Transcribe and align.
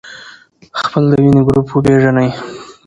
خپل 0.81 1.03
د 1.09 1.13
وینې 1.23 1.41
ګروپ 1.47 1.67
وپېژنئ. 1.71 2.29